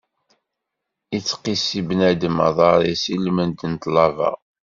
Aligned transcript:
Ittqissi 1.17 1.81
bnadem 1.87 2.37
aḍaṛ-is 2.47 3.03
ilmend 3.15 3.59
n 3.71 3.73
ṭlaba. 3.83 4.31